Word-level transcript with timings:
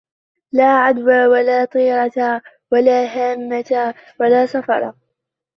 لَا 0.51 0.67
عَدْوَى 0.77 1.27
وَلَا 1.27 1.65
طِيَرَةَ 1.65 2.41
وَلَا 2.71 3.05
هَامَةَ 3.05 3.93
وَلَا 4.19 4.45
صَفَرَ 4.45 4.93